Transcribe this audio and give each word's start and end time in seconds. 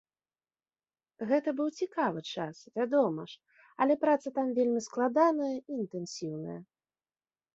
Гэта 1.31 1.49
быў 1.57 1.67
цікавы 1.83 2.21
час, 2.33 2.55
вядома 2.79 3.25
ж, 3.33 3.37
але 3.85 3.93
праца 4.07 4.27
там 4.37 4.47
вельмі 4.61 4.81
складаная 4.89 5.53
і 5.59 5.71
інтэнсіўная. 5.83 6.59